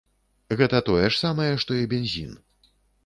Гэта 0.61 0.79
тое 0.87 1.03
ж 1.03 1.11
самае, 1.19 1.51
што 1.65 1.77
і 1.81 1.89
бензін. 1.93 2.33